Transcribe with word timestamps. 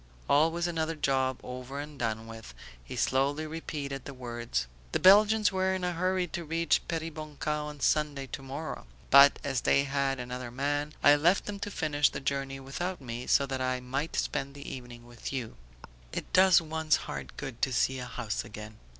"Always 0.27 0.65
another 0.65 0.95
job 0.95 1.39
over 1.43 1.79
and 1.79 1.99
done 1.99 2.25
with," 2.25 2.55
he 2.83 2.95
slowly 2.95 3.45
repeated 3.45 4.03
the 4.03 4.15
words. 4.15 4.65
"The 4.93 4.99
Belgians 4.99 5.51
were 5.51 5.75
in 5.75 5.83
a 5.83 5.91
hurry 5.91 6.25
to 6.29 6.43
reach 6.43 6.81
Peribonka 6.87 7.51
on 7.51 7.81
Sunday, 7.81 8.25
tomorrow; 8.25 8.87
but, 9.11 9.37
as 9.43 9.61
they 9.61 9.83
had 9.83 10.19
another 10.19 10.49
man, 10.49 10.93
I 11.03 11.15
left 11.15 11.45
them 11.45 11.59
to 11.59 11.69
finish 11.69 12.09
the 12.09 12.19
journey 12.19 12.59
without 12.59 12.99
me 12.99 13.27
so 13.27 13.45
that 13.45 13.61
I 13.61 13.79
might 13.79 14.15
spend 14.15 14.55
the 14.55 14.67
evening 14.67 15.05
with 15.05 15.31
you. 15.31 15.55
It 16.11 16.33
does 16.33 16.59
one's 16.59 16.95
heart 17.05 17.37
good 17.37 17.61
to 17.61 17.71
see 17.71 17.99
a 17.99 18.05
house 18.05 18.43
again." 18.43 18.79